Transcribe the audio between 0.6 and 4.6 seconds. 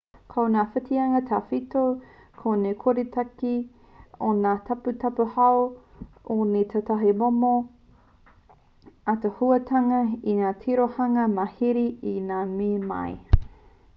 whitinga tawhito ko te koretake o ngā